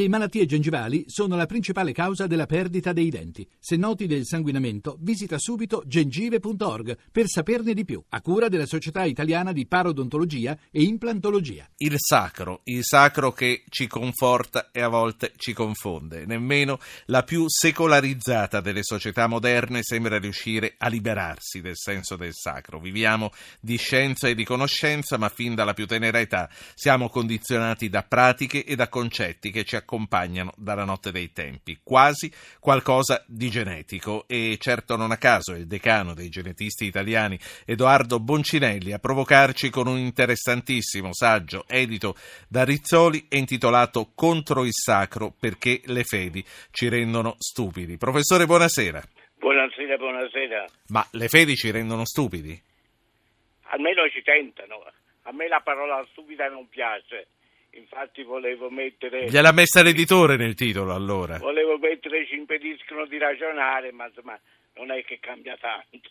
[0.00, 3.46] Le malattie gengivali sono la principale causa della perdita dei denti.
[3.58, 9.04] Se noti del sanguinamento, visita subito gengive.org per saperne di più, a cura della Società
[9.04, 11.68] Italiana di Parodontologia e Implantologia.
[11.76, 16.24] Il sacro, il sacro che ci conforta e a volte ci confonde.
[16.24, 16.78] Nemmeno
[17.08, 22.80] la più secolarizzata delle società moderne sembra riuscire a liberarsi del senso del sacro.
[22.80, 28.02] Viviamo di scienza e di conoscenza, ma fin dalla più tenera età siamo condizionati da
[28.02, 33.50] pratiche e da concetti che ci accompagnano accompagnano dalla notte dei tempi, quasi qualcosa di
[33.50, 37.36] genetico e certo non a caso il decano dei genetisti italiani
[37.66, 42.14] Edoardo Boncinelli a provocarci con un interessantissimo saggio edito
[42.48, 47.96] da Rizzoli e intitolato Contro il sacro perché le fedi ci rendono stupidi.
[47.96, 49.02] Professore, buonasera.
[49.38, 50.64] Buonasera, buonasera.
[50.88, 52.60] Ma le fedi ci rendono stupidi?
[53.72, 54.84] Almeno ci tentano.
[55.22, 57.26] A me la parola stupida non piace
[57.72, 59.26] infatti volevo mettere...
[59.26, 61.38] Gliel'ha messa l'editore nel titolo allora?
[61.38, 64.38] Volevo mettere ci impediscono di ragionare, ma insomma
[64.74, 66.10] non è che cambia tanto.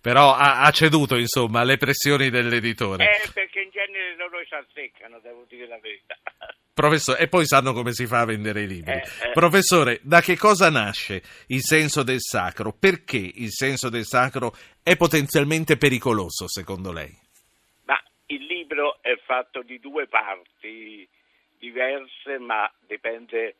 [0.00, 3.04] Però ha, ha ceduto insomma alle pressioni dell'editore.
[3.04, 6.16] Eh, perché in genere loro ci azzeccano, devo dire la verità.
[6.72, 8.92] Professore, e poi sanno come si fa a vendere i libri.
[8.92, 9.32] Eh, eh.
[9.32, 12.72] Professore, da che cosa nasce il senso del sacro?
[12.72, 17.25] Perché il senso del sacro è potenzialmente pericoloso, secondo lei?
[18.66, 21.08] Libro è fatto di due parti
[21.56, 23.54] diverse, ma dipende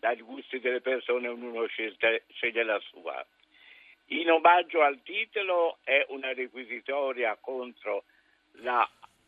[0.00, 3.24] dai gusti delle persone, ognuno sceglie la sua.
[4.06, 8.02] In omaggio al titolo è una requisitoria contro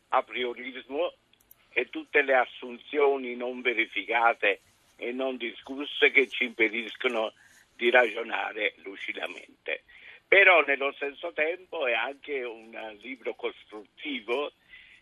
[0.09, 1.13] l'apriorismo
[1.69, 4.59] e tutte le assunzioni non verificate
[4.97, 7.31] e non discusse che ci impediscono
[7.77, 9.83] di ragionare lucidamente
[10.27, 14.51] però nello stesso tempo è anche un libro costruttivo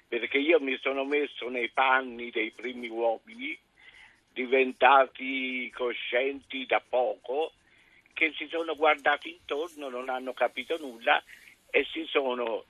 [0.08, 3.58] perché io mi sono messo nei panni dei primi uomini
[4.32, 7.54] diventati coscienti da poco
[8.14, 11.22] che si sono guardati intorno, non hanno capito nulla
[11.70, 12.66] e sono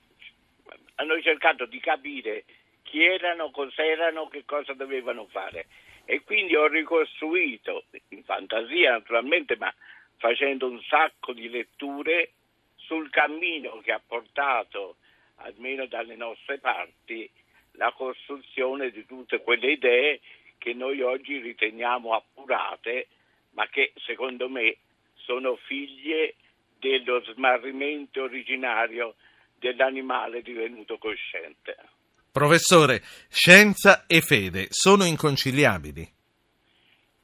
[0.96, 2.44] hanno cercato di capire
[2.82, 5.66] chi erano, cos'erano, che cosa dovevano fare.
[6.04, 9.72] E quindi ho ricostruito, in fantasia naturalmente, ma
[10.16, 12.32] facendo un sacco di letture,
[12.76, 14.96] sul cammino che ha portato,
[15.36, 17.28] almeno dalle nostre parti,
[17.72, 20.20] la costruzione di tutte quelle idee
[20.58, 23.08] che noi oggi riteniamo appurate,
[23.50, 24.78] ma che secondo me
[25.14, 26.34] sono figlie
[26.78, 29.16] dello smarrimento originario
[29.58, 31.76] dell'animale divenuto cosciente.
[32.30, 36.14] Professore, scienza e fede sono inconciliabili?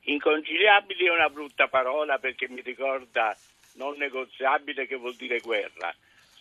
[0.04, 3.36] Inconciliabili è una brutta parola perché mi ricorda
[3.74, 5.94] non negoziabile che vuol dire guerra.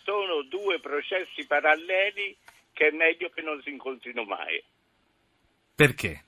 [0.04, 2.36] Sono due processi paralleli
[2.72, 4.62] che è meglio che non si incontrino mai.
[5.74, 6.24] Perché?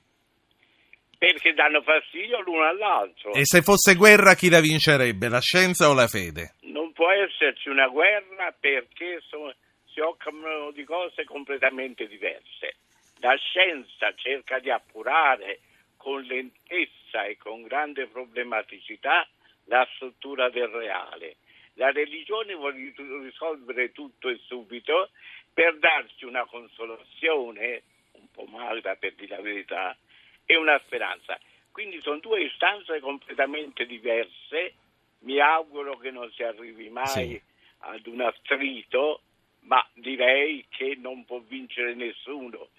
[1.17, 3.33] Perché danno fastidio l'uno all'altro.
[3.33, 6.55] E se fosse guerra chi la vincerebbe, la scienza o la fede?
[6.61, 9.53] Non può esserci una guerra perché so,
[9.91, 12.75] si occupano di cose completamente diverse.
[13.19, 15.59] La scienza cerca di appurare
[15.95, 19.27] con lentezza e con grande problematicità
[19.65, 21.37] la struttura del reale.
[21.77, 25.09] La religione vuole risolvere tutto e subito
[25.53, 29.97] per darci una consolazione, un po' magra per dire la verità,
[30.45, 31.37] e una speranza.
[31.71, 34.73] Quindi sono due istanze completamente diverse.
[35.19, 37.41] Mi auguro che non si arrivi mai sì.
[37.79, 39.21] ad un attrito,
[39.61, 42.69] ma direi che non può vincere nessuno,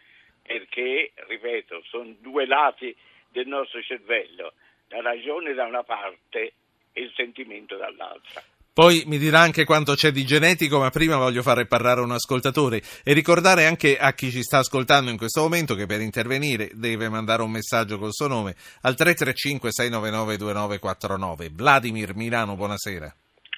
[0.43, 2.97] perché, ripeto, sono due lati
[3.29, 4.55] del nostro cervello.
[4.89, 6.55] La ragione da una parte
[6.93, 8.43] e il sentimento dall'altra.
[8.77, 12.83] Poi mi dirà anche quanto c'è di genetico, ma prima voglio fare parlare un ascoltatore
[13.03, 17.09] e ricordare anche a chi ci sta ascoltando in questo momento che per intervenire deve
[17.09, 21.55] mandare un messaggio col suo nome al 335-699-2949.
[21.55, 23.11] Vladimir Milano, buonasera.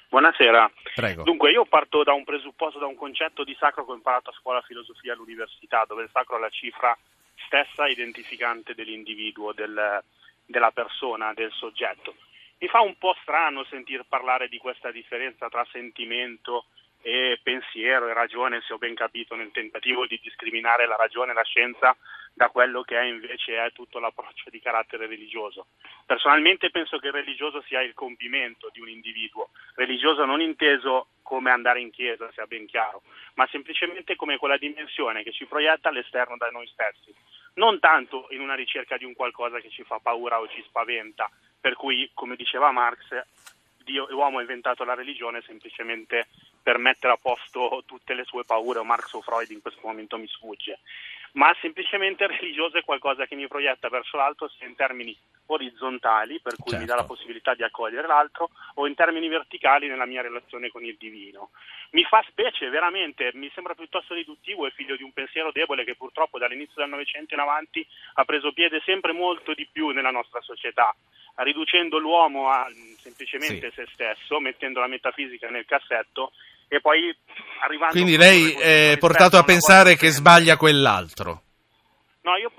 [0.07, 0.71] Buonasera.
[0.95, 1.23] Prego.
[1.23, 4.33] Dunque, io parto da un presupposto, da un concetto di sacro che ho imparato a
[4.39, 6.97] scuola filosofia all'università, dove il sacro è la cifra
[7.45, 10.01] stessa identificante dell'individuo, del,
[10.45, 12.15] della persona, del soggetto.
[12.61, 16.65] Mi fa un po' strano sentir parlare di questa differenza tra sentimento
[17.01, 21.35] e pensiero e ragione, se ho ben capito, nel tentativo di discriminare la ragione e
[21.35, 21.95] la scienza
[22.33, 25.67] da quello che è invece è tutto l'approccio di carattere religioso.
[26.05, 31.51] Personalmente penso che il religioso sia il compimento di un individuo, religioso non inteso come
[31.51, 33.03] andare in chiesa, sia ben chiaro,
[33.35, 37.15] ma semplicemente come quella dimensione che ci proietta all'esterno da noi stessi,
[37.53, 41.29] non tanto in una ricerca di un qualcosa che ci fa paura o ci spaventa,
[41.59, 43.23] per cui, come diceva Marx,
[43.83, 46.27] Dio, l'uomo ha inventato la religione semplicemente
[46.61, 50.17] per mettere a posto tutte le sue paure, o Marx o Freud in questo momento
[50.17, 50.79] mi sfugge,
[51.33, 55.17] ma semplicemente religioso è qualcosa che mi proietta verso l'altro sia in termini
[55.51, 56.79] orizzontali, per cui certo.
[56.79, 57.13] mi dà la certo.
[57.13, 61.49] possibilità di accogliere l'altro, o in termini verticali nella mia relazione con il divino.
[61.91, 65.95] Mi fa specie, veramente, mi sembra piuttosto riduttivo e figlio di un pensiero debole che
[65.95, 70.41] purtroppo dall'inizio del Novecento in avanti ha preso piede sempre molto di più nella nostra
[70.41, 70.95] società,
[71.35, 72.67] riducendo l'uomo a
[72.99, 73.75] semplicemente sì.
[73.75, 76.31] se stesso, mettendo la metafisica nel cassetto
[76.67, 77.15] e poi
[77.63, 77.93] arrivando...
[77.93, 81.41] Quindi lei è portato a pensare che sbaglia quell'altro?
[82.21, 82.51] No, io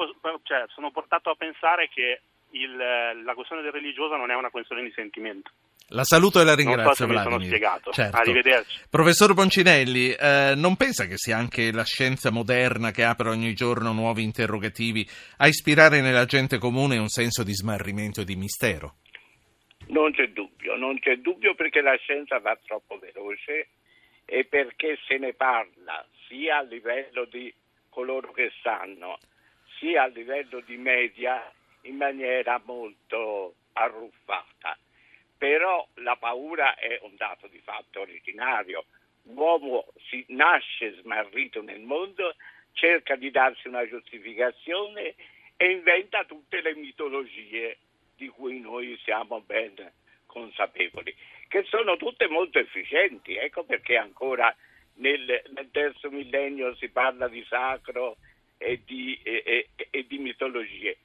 [0.42, 2.22] cioè, sono portato a pensare che
[2.52, 5.50] il, la questione del religioso non è una questione di sentimento.
[5.92, 6.84] La saluto e la ringrazio.
[6.84, 7.90] Non so se mi sono spiegato.
[7.90, 8.16] Certo.
[8.16, 8.80] Arrivederci.
[8.88, 13.92] Professor Boncinelli, eh, non pensa che sia anche la scienza moderna che apre ogni giorno
[13.92, 15.06] nuovi interrogativi
[15.38, 18.96] a ispirare nella gente comune un senso di smarrimento e di mistero?
[19.88, 23.70] Non c'è dubbio, non c'è dubbio perché la scienza va troppo veloce
[24.24, 27.52] e perché se ne parla sia a livello di
[27.88, 29.18] coloro che sanno,
[29.80, 34.78] sia a livello di media in maniera molto arruffata.
[35.36, 38.84] Però la paura è un dato di fatto originario.
[39.22, 42.34] L'uomo si nasce smarrito nel mondo,
[42.72, 45.14] cerca di darsi una giustificazione
[45.56, 47.78] e inventa tutte le mitologie
[48.16, 49.92] di cui noi siamo ben
[50.26, 51.14] consapevoli
[51.50, 53.34] che sono tutte molto efficienti.
[53.34, 54.54] Ecco perché ancora
[54.94, 58.18] nel, nel terzo millennio si parla di sacro
[58.56, 59.42] e di, e,
[59.74, 60.96] e, e di mitologie.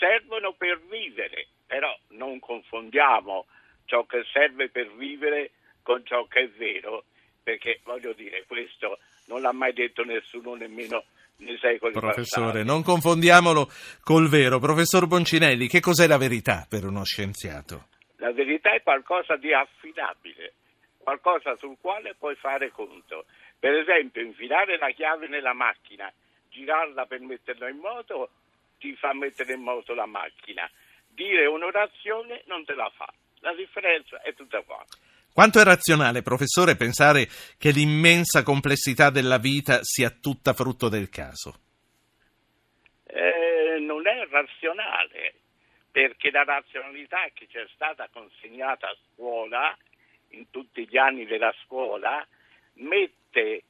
[0.00, 3.44] Servono per vivere, però non confondiamo
[3.84, 5.50] ciò che serve per vivere
[5.82, 7.04] con ciò che è vero,
[7.42, 11.04] perché voglio dire, questo non l'ha mai detto nessuno, nemmeno
[11.36, 12.66] nei secoli Professore, passati.
[12.66, 13.68] non confondiamolo
[14.02, 14.58] col vero.
[14.58, 17.88] Professor Boncinelli, che cos'è la verità per uno scienziato?
[18.16, 20.54] La verità è qualcosa di affidabile,
[20.96, 23.26] qualcosa sul quale puoi fare conto.
[23.58, 26.10] Per esempio, infilare la chiave nella macchina,
[26.48, 28.30] girarla per metterla in moto,
[28.80, 30.68] ti fa mettere in moto la macchina.
[31.06, 33.12] Dire un'orazione non te la fa.
[33.40, 34.84] La differenza è tutta qua.
[35.32, 41.54] Quanto è razionale, professore, pensare che l'immensa complessità della vita sia tutta frutto del caso?
[43.04, 45.34] Eh, non è razionale
[45.90, 49.76] perché la razionalità che ci è stata consegnata a scuola,
[50.30, 52.26] in tutti gli anni della scuola,
[52.74, 53.62] mette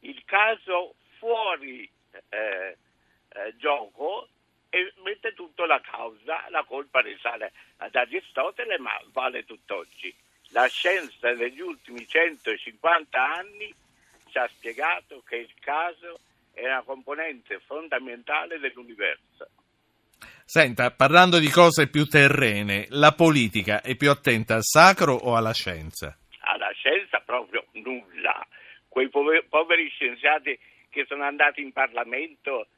[0.00, 1.88] il caso fuori
[2.28, 2.76] eh,
[3.28, 4.28] eh, gioco
[4.70, 10.14] e mette tutto la causa, la colpa risale ad Aristotele, ma vale tutt'oggi.
[10.50, 13.74] La scienza degli ultimi 150 anni
[14.30, 16.18] ci ha spiegato che il caso
[16.52, 19.48] è una componente fondamentale dell'universo.
[20.44, 25.52] Senta, parlando di cose più terrene, la politica è più attenta al sacro o alla
[25.52, 26.16] scienza?
[26.40, 28.46] Alla scienza proprio nulla.
[28.88, 32.68] Quei poveri, poveri scienziati che sono andati in Parlamento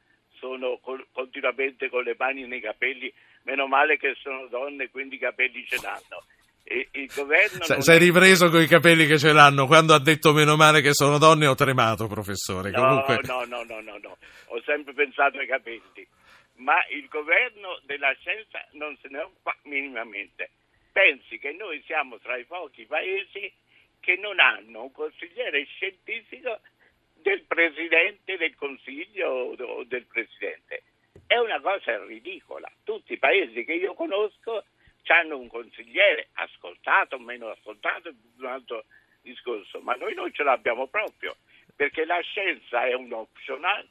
[0.41, 5.19] sono col, continuamente con le mani nei capelli, meno male che sono donne, quindi i
[5.19, 6.25] capelli ce l'hanno.
[6.63, 9.67] E, il governo S- sei ripreso con i capelli che ce l'hanno.
[9.67, 12.71] Quando ha detto meno male che sono donne ho tremato, professore.
[12.71, 13.19] No, Comunque...
[13.23, 14.17] no, no, no, no, no,
[14.47, 16.07] ho sempre pensato ai capelli
[16.61, 20.51] ma il governo della scienza non se ne occupa minimamente.
[20.91, 23.51] Pensi che noi siamo tra i pochi paesi
[23.99, 26.59] che non hanno un consigliere scientifico
[27.21, 30.30] del presidente del consiglio o del presidente.
[31.91, 32.71] Cosa ridicola.
[32.83, 34.63] Tutti i paesi che io conosco
[35.07, 38.85] hanno un consigliere ascoltato o meno ascoltato, un altro
[39.21, 41.35] discorso, ma noi non ce l'abbiamo proprio,
[41.75, 43.85] perché la scienza è un optional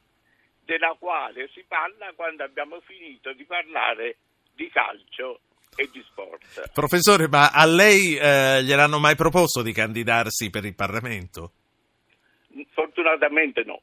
[0.63, 4.17] della quale si parla quando abbiamo finito di parlare
[4.55, 5.41] di calcio
[5.75, 6.71] e di sport.
[6.73, 11.51] Professore, ma a lei eh, gliel'hanno mai proposto di candidarsi per il Parlamento?
[12.71, 13.81] Fortunatamente no.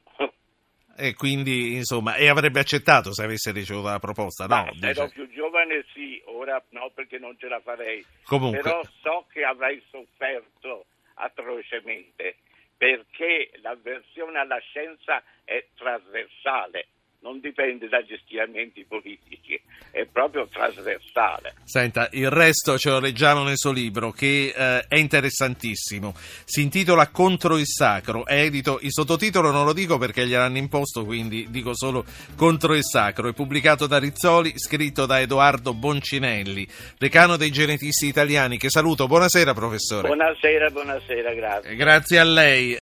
[0.99, 4.45] E quindi, insomma, e avrebbe accettato se avesse ricevuto la proposta?
[4.47, 8.05] No, se ero più giovane sì, ora no perché non ce la farei.
[8.25, 8.59] Comunque.
[8.59, 12.35] Però so che avrei sofferto atrocemente
[12.79, 16.87] perché l'avversione alla scienza è trasversale,
[17.21, 19.59] non dipende dagli schieramenti politici,
[19.91, 21.55] è proprio trasversale.
[21.63, 26.13] Senta, il resto ce lo leggiamo nel suo libro che eh, è interessantissimo.
[26.45, 31.03] Si intitola Contro il Sacro, è edito, il sottotitolo non lo dico perché gliel'hanno imposto,
[31.03, 33.29] quindi dico solo Contro il Sacro.
[33.29, 39.07] È pubblicato da Rizzoli, scritto da Edoardo Boncinelli, decano dei genetisti italiani, che saluto.
[39.07, 40.07] Buonasera professore.
[40.07, 41.75] Buonasera, buonasera, grazie.
[41.75, 42.77] Grazie a lei.